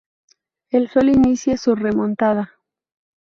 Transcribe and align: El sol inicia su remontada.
El 0.71 0.89
sol 0.89 1.09
inicia 1.09 1.57
su 1.57 1.75
remontada. 1.75 2.53